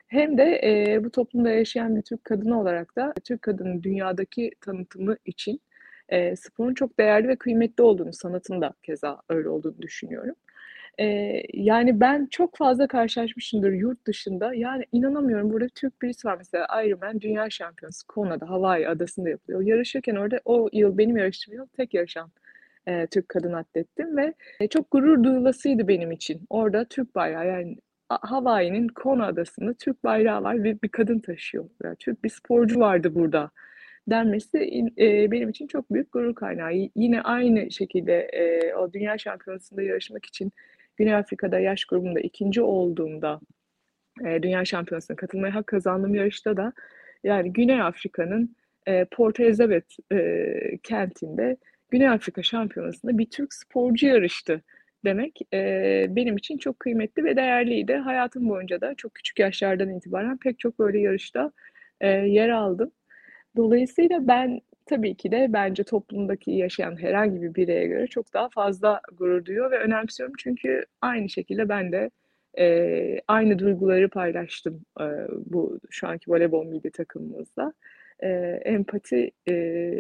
Hem 0.08 0.38
de 0.38 0.62
e, 0.64 1.04
bu 1.04 1.12
toplumda 1.12 1.50
yaşayan 1.50 1.96
bir 1.96 2.02
Türk 2.02 2.24
kadını 2.24 2.62
olarak 2.62 2.96
da 2.96 3.14
Türk 3.24 3.42
kadının 3.42 3.84
dünyadaki 3.84 4.52
tanıtımı 4.62 5.18
için 5.26 5.62
e, 6.10 6.36
sporun 6.36 6.74
çok 6.74 7.00
değerli 7.00 7.28
ve 7.28 7.36
kıymetli 7.36 7.84
olduğunu, 7.84 8.14
sanatın 8.14 8.62
da 8.62 8.74
keza 8.84 9.22
öyle 9.30 9.50
olduğunu 9.50 9.82
düşünüyorum. 9.82 10.36
E, 11.00 11.42
yani 11.54 12.00
ben 12.00 12.28
çok 12.32 12.58
fazla 12.58 12.88
karşılaşmışımdır 12.88 13.72
yurt 13.72 14.08
dışında. 14.08 14.54
Yani 14.54 14.86
inanamıyorum 14.92 15.50
burada 15.54 15.68
Türk 15.76 16.02
birisi 16.02 16.28
var 16.28 16.38
mesela 16.38 16.68
Ironman 16.84 17.22
Dünya 17.22 17.50
Şampiyonası 17.50 18.08
Kona'da, 18.08 18.50
Hawaii 18.50 18.88
adasında 18.88 19.30
yapılıyor. 19.30 19.62
Yarışırken 19.62 20.16
orada 20.16 20.40
o 20.46 20.70
yıl 20.74 20.98
benim 20.98 21.18
yarıştığım 21.18 21.54
yıl 21.56 21.68
tek 21.68 21.94
yarışan 21.94 22.32
e, 22.88 23.08
Türk 23.08 23.30
kadın 23.30 23.54
atlettim 23.54 24.18
ve 24.18 24.34
e, 24.60 24.68
çok 24.68 24.92
gurur 24.92 25.24
duyulasıydı 25.24 25.88
benim 25.88 26.12
için. 26.12 26.42
Orada 26.50 26.86
Türk 26.86 27.16
bayrağı 27.16 27.48
yani 27.48 27.78
Hawaii'nin 28.10 28.88
Kona 28.88 29.26
adasında 29.26 29.74
Türk 29.74 30.04
bayrağı 30.04 30.44
var 30.44 30.64
ve 30.64 30.82
bir 30.82 30.90
kadın 30.90 31.20
taşıyor. 31.20 31.70
Yani 31.84 31.96
Türk 32.00 32.24
bir 32.24 32.30
sporcu 32.30 32.80
vardı 32.80 33.16
burada 33.16 33.52
denmesi 34.08 34.58
e, 34.98 35.32
benim 35.32 35.50
için 35.50 35.68
çok 35.68 35.94
büyük 35.94 36.12
gurur 36.12 36.36
kaynağı. 36.36 36.74
Yine 36.96 37.22
aynı 37.22 37.72
şekilde 37.72 38.14
e, 38.14 38.74
o 38.76 38.94
dünya 38.94 39.18
şampiyonasında 39.18 39.82
yarışmak 39.82 40.26
için 40.26 40.52
Güney 41.02 41.16
Afrika'da 41.16 41.60
yaş 41.60 41.86
grubunda 41.86 42.20
ikinci 42.20 42.62
olduğumda 42.62 43.40
e, 44.26 44.44
dünya 44.44 44.66
şampiyonasına 44.66 45.18
katılmaya 45.18 45.56
hak 45.56 45.68
kazandığım 45.68 46.16
yarışta 46.16 46.58
da 46.58 46.74
yani 47.24 47.54
Güney 47.54 47.82
Afrika'nın 47.82 48.56
e, 48.88 49.06
Port 49.06 49.40
Elizabeth 49.40 50.12
e, 50.12 50.78
kentinde 50.84 51.58
Güney 51.90 52.10
Afrika 52.10 52.44
şampiyonasında 52.44 53.18
bir 53.18 53.30
Türk 53.30 53.54
sporcu 53.54 54.08
yarıştı 54.08 54.62
demek 55.06 55.40
e, 55.54 56.06
benim 56.10 56.38
için 56.38 56.58
çok 56.58 56.80
kıymetli 56.80 57.24
ve 57.24 57.36
değerliydi. 57.36 57.94
Hayatım 57.94 58.50
boyunca 58.50 58.82
da 58.82 58.96
çok 58.96 59.16
küçük 59.16 59.40
yaşlardan 59.40 59.98
itibaren 59.98 60.38
pek 60.38 60.60
çok 60.60 60.80
böyle 60.80 61.00
yarışta 61.00 61.52
e, 62.02 62.10
yer 62.10 62.50
aldım. 62.50 62.92
Dolayısıyla 63.58 64.28
ben 64.28 64.62
tabii 64.86 65.16
ki 65.16 65.32
de 65.32 65.48
bence 65.54 65.84
toplumdaki 65.84 66.52
yaşayan 66.52 67.02
herhangi 67.02 67.42
bir 67.42 67.56
bireye 67.56 67.88
göre 67.88 68.08
çok 68.08 68.34
daha 68.34 68.50
fazla 68.50 69.02
gurur 69.14 69.46
duyuyor 69.46 69.72
ve 69.72 69.80
önemsiyorum. 69.80 70.36
Çünkü 70.40 70.86
aynı 71.02 71.30
şekilde 71.30 71.70
ben 71.70 71.92
de 71.92 72.10
e, 72.60 73.22
aynı 73.28 73.60
duyguları 73.60 74.10
paylaştım 74.10 74.86
e, 75.02 75.06
bu 75.46 75.80
şu 75.90 76.08
anki 76.08 76.32
voleybol 76.32 76.66
milli 76.66 76.92
takımımızda. 76.92 77.74
E, 78.20 78.30
empati 78.66 79.32
e, 79.50 79.54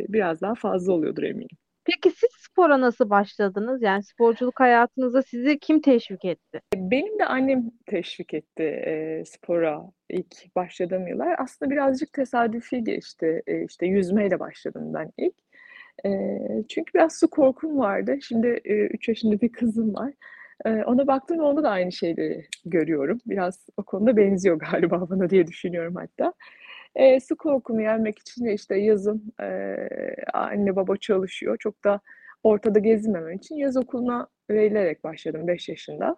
biraz 0.09 0.41
daha 0.41 0.55
fazla 0.55 0.93
oluyordur 0.93 1.23
eminim. 1.23 1.57
Peki 1.85 2.11
siz 2.11 2.40
spora 2.51 2.81
nasıl 2.81 3.09
başladınız? 3.09 3.81
Yani 3.81 4.03
sporculuk 4.03 4.59
hayatınıza 4.59 5.21
sizi 5.21 5.59
kim 5.59 5.81
teşvik 5.81 6.25
etti? 6.25 6.59
Benim 6.75 7.19
de 7.19 7.25
annem 7.25 7.71
teşvik 7.85 8.33
etti 8.33 8.63
e, 8.63 9.23
spora 9.25 9.81
ilk 10.09 10.55
başladığım 10.55 11.07
yıllar. 11.07 11.35
Aslında 11.37 11.71
birazcık 11.71 12.13
tesadüfi 12.13 12.83
geçti. 12.83 13.41
E, 13.47 13.65
işte 13.65 13.85
yüzmeyle 13.85 14.39
başladım 14.39 14.93
ben 14.93 15.11
ilk. 15.17 15.35
E, 16.05 16.09
çünkü 16.69 16.93
biraz 16.93 17.19
su 17.19 17.29
korkum 17.29 17.77
vardı. 17.79 18.17
Şimdi 18.21 18.61
e, 18.65 18.73
3 18.73 19.07
yaşında 19.07 19.41
bir 19.41 19.51
kızım 19.51 19.93
var. 19.95 20.13
E, 20.65 20.69
ona 20.69 21.07
baktım 21.07 21.39
ve 21.39 21.43
onda 21.43 21.63
da 21.63 21.69
aynı 21.69 21.91
şeyleri 21.91 22.45
görüyorum. 22.65 23.19
Biraz 23.25 23.67
o 23.77 23.83
konuda 23.83 24.17
benziyor 24.17 24.59
galiba 24.59 25.01
bana 25.09 25.29
diye 25.29 25.47
düşünüyorum 25.47 25.95
hatta. 25.95 26.33
E, 26.95 27.19
su 27.19 27.37
korkumu 27.37 27.81
yenmek 27.81 28.19
için 28.19 28.45
de 28.45 28.53
işte 28.53 28.77
yazın 28.77 29.33
e, 29.41 29.75
anne 30.33 30.75
baba 30.75 30.97
çalışıyor. 30.97 31.57
Çok 31.59 31.83
da 31.83 32.01
ortada 32.43 32.79
gezinmemem 32.79 33.33
için 33.37 33.55
yaz 33.55 33.77
okuluna 33.77 34.27
verilerek 34.51 35.03
başladım 35.03 35.47
5 35.47 35.69
yaşında. 35.69 36.17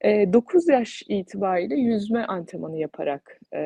E, 0.00 0.32
9 0.32 0.68
yaş 0.68 1.02
itibariyle 1.08 1.74
yüzme 1.74 2.24
antrenmanı 2.24 2.78
yaparak 2.78 3.38
e, 3.54 3.60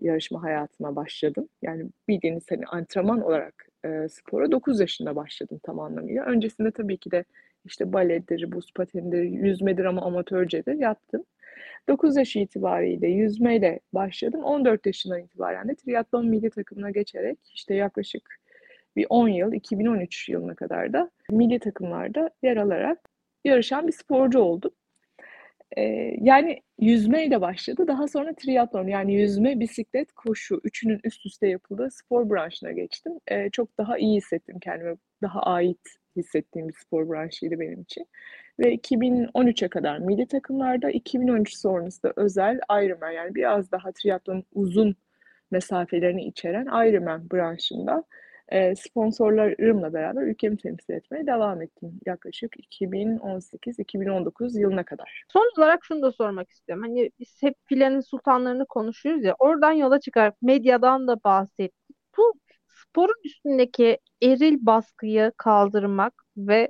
yarışma 0.00 0.42
hayatıma 0.42 0.96
başladım. 0.96 1.48
Yani 1.62 1.86
bildiğiniz 2.08 2.44
hani 2.50 2.66
antrenman 2.66 3.22
olarak 3.22 3.68
e, 3.84 4.08
spora 4.08 4.52
9 4.52 4.80
yaşında 4.80 5.16
başladım 5.16 5.60
tam 5.62 5.80
anlamıyla. 5.80 6.24
Öncesinde 6.24 6.70
tabii 6.70 6.96
ki 6.98 7.10
de 7.10 7.24
işte 7.64 7.92
baledir, 7.92 8.52
buz 8.52 8.72
patenidir, 8.74 9.22
yüzmedir 9.22 9.84
ama 9.84 10.02
amatörcedir 10.02 10.74
yaptım. 10.74 11.24
9 11.88 12.16
yaş 12.16 12.36
itibariyle 12.36 13.08
yüzmeyle 13.08 13.80
başladım. 13.92 14.44
14 14.44 14.86
yaşından 14.86 15.20
itibaren 15.20 15.68
de 15.68 15.74
triatlon 15.74 16.26
milli 16.26 16.50
takımına 16.50 16.90
geçerek 16.90 17.38
işte 17.54 17.74
yaklaşık 17.74 18.38
bir 18.98 19.06
10 19.10 19.28
yıl, 19.28 19.52
2013 19.52 20.28
yılına 20.28 20.54
kadar 20.54 20.92
da 20.92 21.10
milli 21.30 21.58
takımlarda 21.58 22.30
yer 22.42 22.56
alarak 22.56 22.98
yarışan 23.44 23.86
bir 23.86 23.92
sporcu 23.92 24.38
oldum. 24.38 24.70
Ee, 25.76 25.82
yani 26.20 26.62
yüzmeyle 26.78 27.40
başladı. 27.40 27.88
Daha 27.88 28.08
sonra 28.08 28.34
triatlon 28.34 28.86
yani 28.86 29.14
yüzme, 29.14 29.60
bisiklet, 29.60 30.12
koşu 30.12 30.60
üçünün 30.64 31.00
üst 31.04 31.26
üste 31.26 31.48
yapıldığı 31.48 31.90
spor 31.90 32.30
branşına 32.30 32.72
geçtim. 32.72 33.12
Ee, 33.30 33.50
çok 33.50 33.78
daha 33.78 33.98
iyi 33.98 34.16
hissettim 34.16 34.58
kendimi. 34.60 34.96
Daha 35.22 35.42
ait 35.42 35.80
hissettiğim 36.16 36.68
bir 36.68 36.74
spor 36.74 37.08
branşıydı 37.08 37.60
benim 37.60 37.80
için. 37.80 38.06
Ve 38.58 38.74
2013'e 38.74 39.68
kadar 39.68 39.98
milli 39.98 40.26
takımlarda, 40.26 40.90
2013 40.90 41.56
sonrası 41.56 42.02
da 42.02 42.12
özel 42.16 42.60
Ironman 42.70 43.10
yani 43.10 43.34
biraz 43.34 43.72
daha 43.72 43.92
triatlon 43.92 44.44
uzun 44.54 44.96
mesafelerini 45.50 46.24
içeren 46.24 46.66
Ironman 46.88 47.30
branşında 47.30 48.04
e, 48.48 48.76
sponsorlarımla 48.76 49.92
beraber 49.92 50.22
ülkemi 50.22 50.56
temsil 50.56 50.94
etmeye 50.94 51.26
devam 51.26 51.62
ettim 51.62 52.00
yaklaşık 52.06 52.60
2018-2019 52.60 54.60
yılına 54.60 54.84
kadar. 54.84 55.22
Son 55.32 55.52
olarak 55.58 55.84
şunu 55.84 56.02
da 56.02 56.12
sormak 56.12 56.50
istiyorum. 56.50 56.84
Hani 56.84 57.10
biz 57.18 57.42
hep 57.42 57.54
filenin 57.64 58.00
sultanlarını 58.00 58.66
konuşuyoruz 58.66 59.24
ya 59.24 59.34
oradan 59.38 59.72
yola 59.72 60.00
çıkarak 60.00 60.42
medyadan 60.42 61.08
da 61.08 61.24
bahsettik. 61.24 61.96
Bu 62.16 62.34
sporun 62.68 63.20
üstündeki 63.24 63.98
eril 64.22 64.58
baskıyı 64.60 65.32
kaldırmak 65.36 66.14
ve 66.36 66.68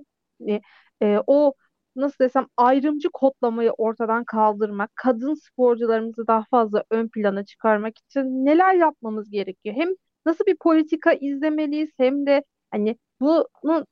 e, 0.49 0.61
e, 1.03 1.19
o 1.27 1.55
nasıl 1.97 2.25
desem 2.25 2.47
ayrımcı 2.57 3.09
kodlamayı 3.13 3.73
ortadan 3.73 4.25
kaldırmak, 4.25 4.91
kadın 4.95 5.35
sporcularımızı 5.35 6.27
daha 6.27 6.45
fazla 6.51 6.85
ön 6.91 7.09
plana 7.09 7.45
çıkarmak 7.45 7.99
için 7.99 8.47
neler 8.47 8.75
yapmamız 8.75 9.31
gerekiyor? 9.31 9.75
Hem 9.77 9.89
nasıl 10.29 10.47
bir 10.47 10.57
politika 10.57 11.13
izlemeliyiz 11.13 11.91
hem 11.99 12.27
de 12.27 12.45
hani 12.71 12.99
bunun 13.21 13.87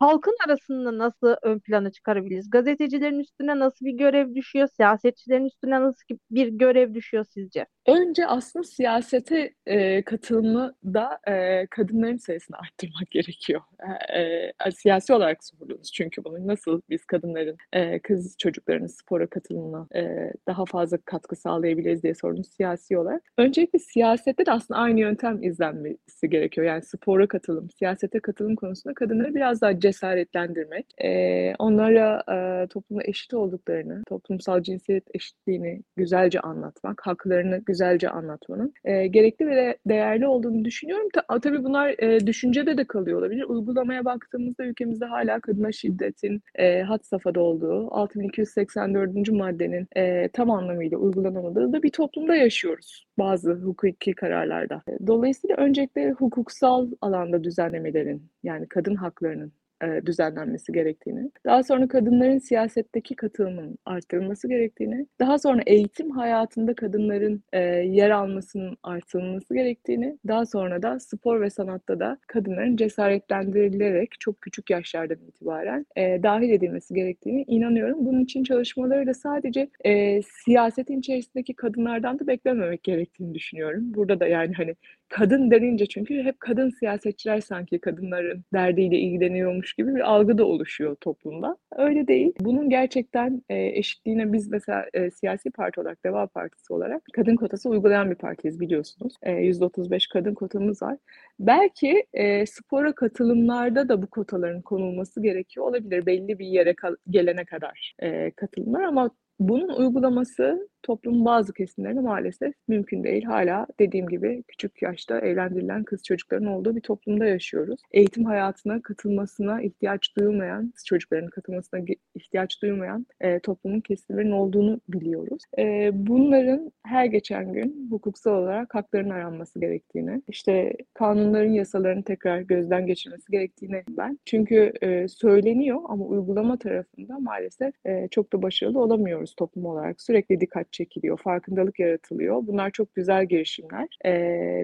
halkın 0.00 0.36
arasında 0.46 0.98
nasıl 0.98 1.36
ön 1.42 1.60
plana 1.60 1.92
çıkarabiliriz? 1.92 2.50
Gazetecilerin 2.50 3.20
üstüne 3.20 3.58
nasıl 3.58 3.86
bir 3.86 3.92
görev 3.98 4.34
düşüyor? 4.34 4.68
Siyasetçilerin 4.76 5.46
üstüne 5.46 5.82
nasıl 5.82 6.02
bir 6.30 6.48
görev 6.48 6.94
düşüyor 6.94 7.24
sizce? 7.24 7.66
Önce 7.86 8.26
aslında 8.26 8.64
siyasete 8.64 9.54
e, 9.66 10.02
katılımı 10.02 10.74
da 10.84 11.18
e, 11.28 11.66
kadınların 11.66 12.16
sayısını 12.16 12.56
arttırmak 12.58 13.10
gerekiyor. 13.10 13.60
E, 14.08 14.20
e, 14.20 14.70
siyasi 14.70 15.12
olarak 15.12 15.44
sorduğunuz 15.44 15.92
çünkü 15.92 16.24
bunu 16.24 16.46
nasıl 16.46 16.80
biz 16.90 17.04
kadınların, 17.04 17.56
e, 17.72 17.98
kız 17.98 18.36
çocuklarının 18.38 18.86
spora 18.86 19.26
katılımına 19.26 19.86
e, 19.94 20.32
daha 20.48 20.64
fazla 20.64 20.98
katkı 21.04 21.36
sağlayabiliriz 21.36 22.02
diye 22.02 22.14
sordunuz 22.14 22.48
siyasi 22.48 22.98
olarak. 22.98 23.22
Öncelikle 23.38 23.78
siyasette 23.78 24.46
de 24.46 24.52
aslında 24.52 24.80
aynı 24.80 25.00
yöntem 25.00 25.42
izlenmesi 25.42 26.30
gerekiyor. 26.30 26.66
Yani 26.66 26.82
spora 26.82 27.28
katılım, 27.28 27.70
siyasete 27.70 28.20
katılım 28.20 28.56
konusunda 28.56 28.94
kadınları 28.94 29.34
biraz 29.34 29.60
daha 29.60 29.80
cesaretlendirmek, 29.80 30.86
e, 31.04 31.54
onlara 31.58 32.24
e, 32.28 32.66
toplumda 32.66 33.04
eşit 33.04 33.34
olduklarını, 33.34 34.02
toplumsal 34.04 34.62
cinsiyet 34.62 35.04
eşitliğini 35.14 35.82
güzelce 35.96 36.40
anlatmak, 36.40 37.06
haklarını 37.06 37.58
güzelce 37.58 37.75
anlatmanın 38.10 38.74
e, 38.84 39.06
gerekli 39.06 39.46
ve 39.46 39.56
de 39.56 39.78
değerli 39.86 40.26
olduğunu 40.26 40.64
düşünüyorum. 40.64 41.08
Ta, 41.12 41.40
tabii 41.40 41.64
bunlar 41.64 41.94
e, 41.98 42.26
düşüncede 42.26 42.78
de 42.78 42.84
kalıyor 42.84 43.18
olabilir. 43.18 43.44
Uygulamaya 43.44 44.04
baktığımızda 44.04 44.64
ülkemizde 44.64 45.04
hala 45.04 45.40
kadına 45.40 45.72
şiddetin 45.72 46.42
e, 46.54 46.82
hat 46.82 47.06
safhada 47.06 47.40
olduğu, 47.40 47.94
6284. 47.94 49.30
maddenin 49.30 49.86
e, 49.96 50.28
tam 50.28 50.50
anlamıyla 50.50 50.98
uygulanamadığı 50.98 51.72
da 51.72 51.82
bir 51.82 51.90
toplumda 51.90 52.34
yaşıyoruz 52.36 53.06
bazı 53.18 53.52
hukuki 53.52 54.14
kararlarda. 54.14 54.82
Dolayısıyla 55.06 55.56
öncelikle 55.56 56.10
hukuksal 56.10 56.90
alanda 57.00 57.44
düzenlemelerin 57.44 58.22
yani 58.42 58.68
kadın 58.68 58.94
haklarının 58.94 59.52
e, 59.82 60.06
düzenlenmesi 60.06 60.72
gerektiğini, 60.72 61.30
daha 61.44 61.62
sonra 61.62 61.88
kadınların 61.88 62.38
siyasetteki 62.38 63.16
katılımının 63.16 63.78
arttırılması 63.84 64.48
gerektiğini, 64.48 65.06
daha 65.20 65.38
sonra 65.38 65.62
eğitim 65.66 66.10
hayatında 66.10 66.74
kadınların 66.74 67.42
e, 67.52 67.60
yer 67.60 68.10
almasının 68.10 68.76
artırılması 68.82 69.54
gerektiğini, 69.54 70.18
daha 70.28 70.46
sonra 70.46 70.82
da 70.82 71.00
spor 71.00 71.40
ve 71.40 71.50
sanatta 71.50 72.00
da 72.00 72.18
kadınların 72.26 72.76
cesaretlendirilerek 72.76 74.14
çok 74.20 74.42
küçük 74.42 74.70
yaşlardan 74.70 75.18
itibaren 75.28 75.86
e, 75.96 76.22
dahil 76.22 76.50
edilmesi 76.50 76.94
gerektiğini 76.94 77.44
inanıyorum. 77.48 78.06
Bunun 78.06 78.20
için 78.20 78.44
çalışmaları 78.44 79.06
da 79.06 79.14
sadece 79.14 79.68
e, 79.84 80.22
siyasetin 80.22 80.98
içerisindeki 80.98 81.54
kadınlardan 81.54 82.18
da 82.18 82.26
beklememek 82.26 82.82
gerektiğini 82.82 83.34
düşünüyorum. 83.34 83.94
Burada 83.94 84.20
da 84.20 84.26
yani 84.26 84.54
hani 84.54 84.74
kadın 85.08 85.50
denince 85.50 85.86
çünkü 85.86 86.22
hep 86.22 86.40
kadın 86.40 86.70
siyasetçiler 86.70 87.40
sanki 87.40 87.78
kadınların 87.78 88.44
derdiyle 88.52 88.98
ilgileniyormuş 88.98 89.74
gibi 89.74 89.94
bir 89.94 90.00
algı 90.00 90.38
da 90.38 90.44
oluşuyor 90.44 90.96
toplumda. 91.00 91.56
Öyle 91.76 92.08
değil. 92.08 92.32
Bunun 92.40 92.70
gerçekten 92.70 93.42
e, 93.48 93.66
eşitliğine 93.66 94.32
biz 94.32 94.48
mesela 94.48 94.86
e, 94.94 95.10
siyasi 95.10 95.50
parti 95.50 95.80
olarak, 95.80 96.04
Deva 96.04 96.26
Partisi 96.26 96.72
olarak 96.72 97.02
kadın 97.12 97.36
kotası 97.36 97.68
uygulayan 97.68 98.10
bir 98.10 98.14
partiyiz 98.14 98.60
biliyorsunuz. 98.60 99.14
E, 99.22 99.32
%35 99.32 100.12
kadın 100.12 100.34
kotamız 100.34 100.82
var. 100.82 100.96
Belki 101.40 102.06
e, 102.12 102.46
spora 102.46 102.94
katılımlarda 102.94 103.88
da 103.88 104.02
bu 104.02 104.06
kotaların 104.06 104.62
konulması 104.62 105.22
gerekiyor 105.22 105.66
olabilir 105.66 106.06
belli 106.06 106.38
bir 106.38 106.46
yere 106.46 106.74
gelene 107.10 107.44
kadar 107.44 107.94
e, 108.02 108.30
katılımlar 108.30 108.82
ama 108.82 109.10
bunun 109.40 109.68
uygulaması 109.68 110.68
toplumun 110.86 111.24
bazı 111.24 111.52
kesimlerine 111.52 112.00
maalesef 112.00 112.54
mümkün 112.68 113.04
değil. 113.04 113.24
Hala 113.24 113.66
dediğim 113.78 114.08
gibi 114.08 114.44
küçük 114.48 114.82
yaşta 114.82 115.18
evlendirilen 115.20 115.84
kız 115.84 116.02
çocukların 116.02 116.46
olduğu 116.46 116.76
bir 116.76 116.80
toplumda 116.80 117.26
yaşıyoruz. 117.26 117.80
Eğitim 117.92 118.24
hayatına 118.24 118.82
katılmasına 118.82 119.62
ihtiyaç 119.62 120.16
duyulmayan, 120.16 120.70
kız 120.70 120.84
çocukların 120.84 121.30
katılmasına 121.30 121.80
ihtiyaç 122.14 122.62
duyulmayan 122.62 123.06
e, 123.20 123.38
toplumun 123.38 123.80
kesimlerinin 123.80 124.32
olduğunu 124.32 124.80
biliyoruz. 124.88 125.42
E, 125.58 125.90
bunların 125.94 126.72
her 126.84 127.04
geçen 127.04 127.52
gün 127.52 127.88
hukuksal 127.90 128.32
olarak 128.32 128.74
haklarının 128.74 129.10
aranması 129.10 129.60
gerektiğini, 129.60 130.22
işte 130.28 130.76
kanunların, 130.94 131.52
yasaların 131.52 132.02
tekrar 132.02 132.40
gözden 132.40 132.86
geçirmesi 132.86 133.32
gerektiğini 133.32 133.84
ben. 133.88 134.18
Çünkü 134.24 134.72
e, 134.82 135.08
söyleniyor 135.08 135.80
ama 135.88 136.04
uygulama 136.04 136.58
tarafında 136.58 137.18
maalesef 137.18 137.74
e, 137.86 138.08
çok 138.10 138.32
da 138.32 138.42
başarılı 138.42 138.80
olamıyoruz 138.80 139.34
toplum 139.34 139.66
olarak. 139.66 140.02
Sürekli 140.02 140.40
dikkat 140.40 140.72
çekiliyor, 140.76 141.18
farkındalık 141.18 141.78
yaratılıyor. 141.78 142.46
Bunlar 142.46 142.70
çok 142.70 142.94
güzel 142.94 143.26
girişimler 143.26 143.88
e, 144.04 144.12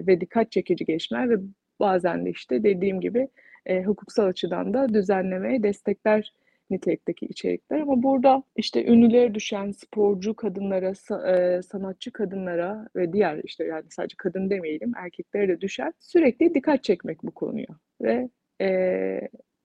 ve 0.07 0.21
dikkat 0.21 0.51
çekici 0.51 0.85
gelişmeler 0.85 1.29
ve 1.29 1.35
bazen 1.79 2.25
de 2.25 2.29
işte 2.29 2.63
dediğim 2.63 3.01
gibi 3.01 3.27
e, 3.65 3.83
hukuksal 3.83 4.25
açıdan 4.25 4.73
da 4.73 4.93
düzenlemeye 4.93 5.63
destekler 5.63 6.33
nitelikteki 6.69 7.25
içerikler 7.25 7.79
ama 7.79 8.03
burada 8.03 8.43
işte 8.55 8.85
ünlülere 8.85 9.33
düşen 9.33 9.71
sporcu 9.71 10.33
kadınlara, 10.33 10.93
sanatçı 11.63 12.11
kadınlara 12.11 12.87
ve 12.95 13.13
diğer 13.13 13.41
işte 13.43 13.63
yani 13.65 13.85
sadece 13.89 14.15
kadın 14.17 14.49
demeyelim 14.49 14.91
erkeklere 14.97 15.47
de 15.47 15.61
düşen 15.61 15.93
sürekli 15.99 16.55
dikkat 16.55 16.83
çekmek 16.83 17.23
bu 17.23 17.31
konuya 17.31 17.67
ve 18.01 18.29
e, 18.61 18.67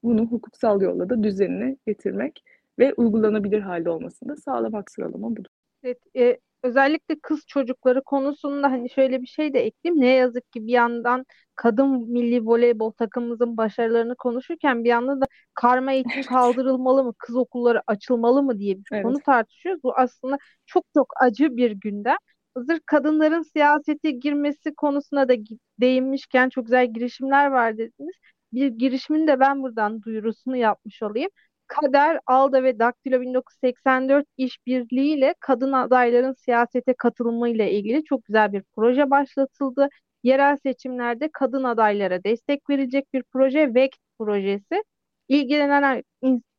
bunu 0.03 0.27
hukuksal 0.27 0.83
yolla 0.83 1.09
da 1.11 1.23
düzenine 1.23 1.77
getirmek 1.87 2.43
ve 2.79 2.95
uygulanabilir 2.95 3.61
halde 3.61 3.91
olmasını 3.91 4.29
da 4.29 4.37
sağlamak 4.37 4.91
sıralama 4.91 5.31
budur. 5.31 5.58
Evet, 5.83 5.99
e, 6.17 6.39
özellikle 6.63 7.19
kız 7.23 7.47
çocukları 7.47 8.03
konusunda 8.05 8.71
hani 8.71 8.91
şöyle 8.91 9.23
bir 9.23 9.27
şey 9.27 9.55
de 9.55 9.61
ekleyeyim. 9.61 10.03
Ne 10.03 10.07
yazık 10.09 10.53
ki 10.53 10.67
bir 10.67 10.73
yandan 10.73 11.25
kadın 11.55 12.11
milli 12.13 12.47
voleybol 12.47 12.91
takımımızın 12.91 13.57
başarılarını 13.57 14.17
konuşurken 14.17 14.85
bir 14.85 14.89
yandan 14.89 15.21
da 15.21 15.27
karma 15.55 15.93
eğitim 15.93 16.23
kaldırılmalı 16.23 17.05
mı, 17.05 17.15
kız 17.19 17.37
okulları 17.37 17.83
açılmalı 17.87 18.43
mı 18.43 18.59
diye 18.59 18.77
bir 18.77 18.85
evet. 18.93 19.03
konu 19.03 19.19
tartışıyoruz. 19.21 19.83
Bu 19.83 19.95
aslında 19.97 20.39
çok 20.67 20.85
çok 20.95 21.13
acı 21.21 21.57
bir 21.57 21.71
gündem. 21.71 22.17
Hazır 22.55 22.81
kadınların 22.87 23.43
siyasete 23.43 24.11
girmesi 24.11 24.75
konusuna 24.75 25.29
da 25.29 25.35
değinmişken 25.81 26.49
çok 26.49 26.65
güzel 26.67 26.93
girişimler 26.93 27.47
var 27.47 27.79
dediniz. 27.79 28.15
Bir 28.53 28.69
girişimin 28.69 29.27
de 29.27 29.41
ben 29.41 29.63
buradan 29.63 30.03
duyurusunu 30.03 30.57
yapmış 30.57 31.03
olayım. 31.03 31.31
Kader, 31.69 32.21
Alda 32.27 32.63
ve 32.63 32.79
Daktilo 32.79 33.21
1984 33.21 34.27
işbirliğiyle 34.37 35.35
kadın 35.41 35.73
adayların 35.73 36.33
siyasete 36.33 36.95
katılımıyla 36.95 37.65
ilgili 37.65 38.05
çok 38.05 38.25
güzel 38.25 38.53
bir 38.53 38.63
proje 38.77 39.11
başlatıldı. 39.11 39.89
Yerel 40.23 40.57
seçimlerde 40.57 41.31
kadın 41.33 41.65
adaylara 41.65 42.25
destek 42.25 42.71
verecek 42.71 43.13
bir 43.15 43.23
proje 43.33 43.75
VEK 43.75 43.97
projesi. 44.19 44.83
İlgilenen 45.29 46.03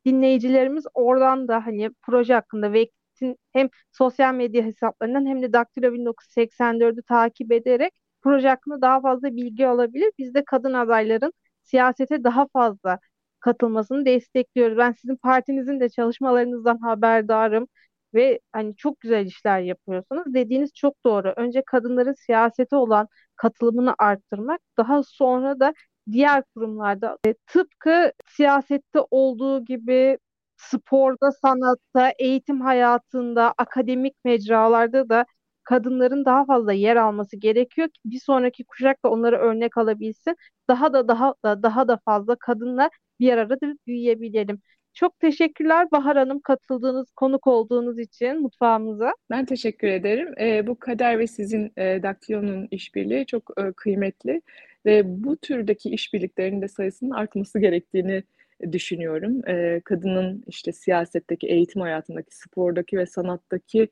dinleyicilerimiz 0.06 0.86
oradan 0.93 1.48
da 1.48 1.65
hani 1.65 1.89
proje 2.02 2.34
hakkında 2.34 2.74
VEK'in 2.74 3.38
hem 3.54 3.69
sosyal 3.91 4.34
medya 4.34 4.63
hesaplarından 4.65 5.26
hem 5.26 5.41
de 5.41 5.54
Daktilo 5.54 5.93
1984'ü 5.93 7.04
takip 7.04 7.52
ederek 7.52 7.93
proje 8.22 8.48
hakkında 8.50 8.82
daha 8.82 9.02
fazla 9.02 9.36
bilgi 9.36 9.67
alabilir. 9.67 10.12
Biz 10.17 10.34
de 10.34 10.43
kadın 10.45 10.74
adayların 10.74 11.34
siyasete 11.63 12.24
daha 12.24 12.48
fazla 12.54 13.00
katılmasını 13.39 14.06
destekliyoruz. 14.06 14.78
Ben 14.78 14.91
sizin 14.91 15.15
partinizin 15.15 15.80
de 15.80 15.89
çalışmalarınızdan 15.89 16.78
haberdarım 16.78 17.67
ve 18.13 18.39
hani 18.52 18.75
çok 18.75 18.99
güzel 18.99 19.25
işler 19.25 19.60
yapıyorsunuz. 19.60 20.34
Dediğiniz 20.34 20.73
çok 20.73 21.04
doğru. 21.06 21.34
Önce 21.38 21.63
kadınların 21.67 22.13
siyasete 22.13 22.75
olan 22.75 23.08
katılımını 23.36 23.95
arttırmak, 23.99 24.62
daha 24.78 25.04
sonra 25.04 25.60
da 25.60 25.73
diğer 26.12 26.43
kurumlarda 26.56 27.17
e, 27.25 27.34
tıpkı 27.47 28.12
siyasette 28.28 28.99
olduğu 29.12 29.65
gibi 29.65 30.17
sporda, 30.58 31.32
sanatta, 31.32 32.13
eğitim 32.19 32.62
hayatında, 32.62 33.54
akademik 33.58 34.15
mecralarda 34.25 35.10
da 35.10 35.25
kadınların 35.63 36.25
daha 36.25 36.45
fazla 36.45 36.73
yer 36.73 36.95
alması 36.95 37.38
gerekiyor 37.38 37.88
ki 37.88 37.99
bir 38.06 38.19
sonraki 38.19 38.63
kuşak 38.65 39.06
da 39.06 39.10
onları 39.10 39.38
örnek 39.38 39.78
alabilsin. 39.78 40.36
Daha 40.67 40.93
da 40.93 41.08
daha 41.08 41.34
da 41.45 41.63
daha 41.63 41.88
da 41.88 41.99
fazla 42.06 42.36
kadınla 42.36 42.89
bir 43.20 43.34
arada 43.34 43.58
büyüyebilelim. 43.88 44.62
Çok 44.94 45.20
teşekkürler 45.20 45.92
Bahar 45.92 46.18
Hanım 46.18 46.40
katıldığınız, 46.40 47.12
konuk 47.12 47.48
olduğunuz 47.48 48.00
için 48.00 48.42
mutfağımıza. 48.42 49.14
Ben 49.30 49.46
teşekkür 49.46 49.88
ederim. 49.88 50.34
E, 50.40 50.68
bu 50.68 50.80
Kader 50.80 51.20
ve 51.20 51.28
sizin 51.28 51.72
e, 51.78 52.04
Daktilo'nun 52.04 52.68
işbirliği 52.72 53.26
çok 53.26 53.52
e, 53.58 53.72
kıymetli 53.72 54.42
ve 54.86 55.24
bu 55.24 55.38
türdeki 55.38 55.90
işbirliklerinin 55.90 56.62
de 56.62 56.68
sayısının 56.68 57.12
artması 57.12 57.60
gerektiğini 57.60 58.24
düşünüyorum. 58.72 59.50
E, 59.50 59.82
kadının 59.86 60.44
işte 60.48 60.72
siyasetteki, 60.72 61.48
eğitim 61.48 61.82
hayatındaki, 61.82 62.36
spordaki 62.36 62.98
ve 62.98 63.06
sanattaki 63.06 63.88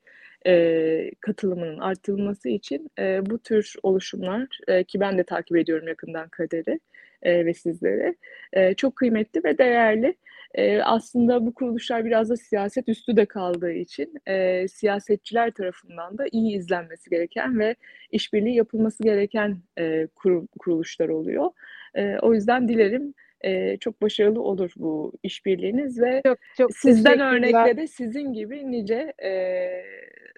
e, 0.46 1.10
katılımının 1.20 1.78
artırılması 1.78 2.48
için 2.48 2.90
e, 2.98 3.26
bu 3.26 3.38
tür 3.38 3.74
oluşumlar 3.82 4.60
e, 4.68 4.84
ki 4.84 5.00
ben 5.00 5.18
de 5.18 5.24
takip 5.24 5.56
ediyorum 5.56 5.88
yakından 5.88 6.28
Kader'i 6.28 6.80
e, 7.22 7.46
ve 7.46 7.54
sizleri 7.54 8.16
e, 8.52 8.74
çok 8.74 8.96
kıymetli 8.96 9.44
ve 9.44 9.58
değerli. 9.58 10.16
E, 10.54 10.82
aslında 10.82 11.46
bu 11.46 11.54
kuruluşlar 11.54 12.04
biraz 12.04 12.30
da 12.30 12.36
siyaset 12.36 12.88
üstü 12.88 13.16
de 13.16 13.26
kaldığı 13.26 13.72
için 13.72 14.14
e, 14.26 14.68
siyasetçiler 14.68 15.50
tarafından 15.50 16.18
da 16.18 16.24
iyi 16.32 16.56
izlenmesi 16.56 17.10
gereken 17.10 17.58
ve 17.58 17.74
işbirliği 18.10 18.54
yapılması 18.54 19.02
gereken 19.02 19.58
e, 19.78 20.06
kur, 20.14 20.46
kuruluşlar 20.58 21.08
oluyor. 21.08 21.50
E, 21.94 22.18
o 22.18 22.34
yüzden 22.34 22.68
dilerim 22.68 23.14
e, 23.40 23.76
çok 23.76 24.02
başarılı 24.02 24.42
olur 24.42 24.72
bu 24.76 25.12
işbirliğiniz 25.22 26.00
ve 26.00 26.22
çok, 26.26 26.38
çok 26.56 26.76
sizden 26.76 27.20
örnekle 27.20 27.76
de 27.76 27.86
sizin 27.86 28.32
gibi 28.32 28.70
nice 28.70 29.12
e, 29.22 29.70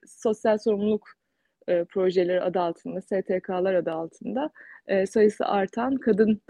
sosyal 0.07 0.59
sorumluluk 0.59 1.09
e, 1.69 1.85
projeleri 1.85 2.41
adı 2.41 2.61
altında, 2.61 3.01
STK'lar 3.01 3.75
adı 3.75 3.93
altında 3.93 4.51
e, 4.87 5.07
sayısı 5.07 5.47
artan 5.47 5.97
kadının 5.97 6.41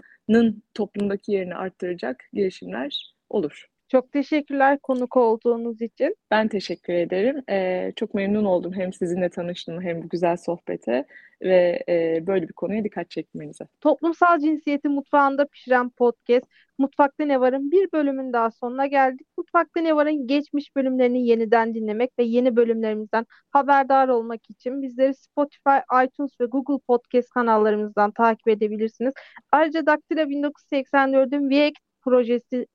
toplumdaki 0.73 1.31
yerini 1.31 1.55
arttıracak 1.55 2.29
girişimler 2.33 3.15
olur. 3.29 3.70
Çok 3.91 4.11
teşekkürler 4.11 4.79
konuk 4.79 5.17
olduğunuz 5.17 5.81
için. 5.81 6.15
Ben 6.31 6.47
teşekkür 6.47 6.93
ederim. 6.93 7.43
Ee, 7.49 7.93
çok 7.95 8.13
memnun 8.13 8.45
oldum 8.45 8.73
hem 8.73 8.93
sizinle 8.93 9.29
tanıştığım 9.29 9.81
hem 9.81 10.03
bu 10.03 10.09
güzel 10.09 10.37
sohbete 10.37 11.05
ve 11.41 11.83
e, 11.89 12.27
böyle 12.27 12.47
bir 12.47 12.53
konuya 12.53 12.83
dikkat 12.83 13.09
çekmenize. 13.09 13.67
Toplumsal 13.81 14.39
cinsiyeti 14.39 14.89
mutfağında 14.89 15.45
pişiren 15.45 15.89
podcast 15.89 16.45
Mutfakta 16.77 17.25
Ne 17.25 17.39
Var'ın 17.39 17.71
bir 17.71 17.91
bölümün 17.91 18.33
daha 18.33 18.51
sonuna 18.51 18.87
geldik. 18.87 19.27
Mutfakta 19.37 19.81
Ne 19.81 19.95
Var'ın 19.95 20.27
geçmiş 20.27 20.75
bölümlerini 20.75 21.27
yeniden 21.27 21.73
dinlemek 21.73 22.19
ve 22.19 22.23
yeni 22.23 22.55
bölümlerimizden 22.55 23.25
haberdar 23.51 24.07
olmak 24.07 24.49
için 24.49 24.81
bizleri 24.81 25.15
Spotify, 25.15 26.03
iTunes 26.05 26.31
ve 26.41 26.45
Google 26.45 26.83
Podcast 26.87 27.29
kanallarımızdan 27.29 28.11
takip 28.11 28.47
edebilirsiniz. 28.47 29.13
Ayrıca 29.51 29.85
Daktilo 29.85 30.21
1984'ün 30.21 31.49
VX 31.49 31.73
projesi 32.01 32.67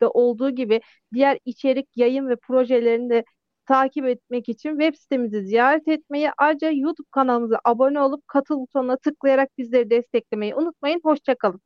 de 0.00 0.06
olduğu 0.06 0.50
gibi 0.50 0.80
diğer 1.14 1.38
içerik, 1.44 1.96
yayın 1.96 2.28
ve 2.28 2.36
projelerini 2.36 3.10
de 3.10 3.24
takip 3.66 4.06
etmek 4.06 4.48
için 4.48 4.70
web 4.70 4.94
sitemizi 4.94 5.42
ziyaret 5.42 5.88
etmeyi, 5.88 6.30
ayrıca 6.38 6.70
YouTube 6.70 7.08
kanalımıza 7.10 7.60
abone 7.64 8.00
olup 8.00 8.28
katıl 8.28 8.60
butonuna 8.60 8.96
tıklayarak 8.96 9.58
bizleri 9.58 9.90
desteklemeyi 9.90 10.54
unutmayın. 10.54 11.00
Hoşçakalın. 11.04 11.60